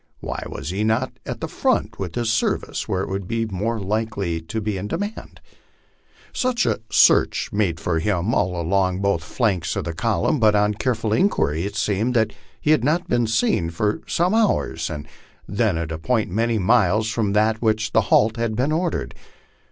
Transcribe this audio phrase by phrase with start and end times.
[0.19, 4.39] Why was he not at the front where his services would be most likely 134
[4.39, 5.13] LIFE ON THE PLAINS.
[5.13, 5.41] to bo in demand?
[6.33, 6.75] Search was
[7.49, 11.65] quietly made for him all along both flanks of the column, but on careful inquiry
[11.67, 15.07] it seemed that he had not been seen for some hours, and
[15.47, 19.13] then at a point many miles from that at which the halt had been ordered.